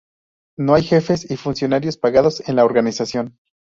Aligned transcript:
No 0.57 0.73
hay 0.73 0.81
jefes 0.81 1.29
y 1.29 1.37
funcionarios 1.37 1.95
pagados 1.97 2.41
en 2.49 2.55
la 2.55 2.65
organización. 2.65 3.37